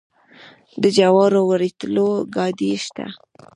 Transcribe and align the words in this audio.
د 0.81 0.83
جوارو 0.97 1.41
د 1.45 1.47
وریتولو 1.49 2.07
ګاډۍ 2.35 2.71
شته. 2.85 3.05